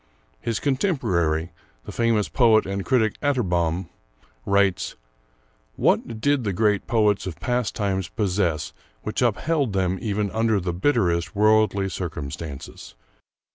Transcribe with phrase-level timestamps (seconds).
[0.39, 1.51] His contemporary,
[1.85, 3.87] the famous poet and critic Atterbom,
[4.47, 4.95] writes:
[5.75, 9.99] "What did the great poets of past times possess which upheld them
[10.33, 12.95] under even the bitterest worldly circumstances?